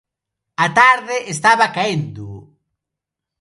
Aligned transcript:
A 0.65 0.67
tarde 0.79 1.15
estaba 1.33 1.73
caendo. 1.75 2.27